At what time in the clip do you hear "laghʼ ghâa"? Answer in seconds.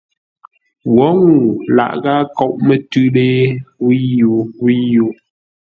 1.75-2.19